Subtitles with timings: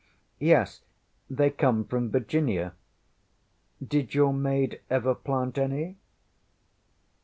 [0.41, 0.79] ŌĆśYes.
[1.29, 2.73] They come from Virginia.
[3.87, 5.97] Did your maid ever plant any?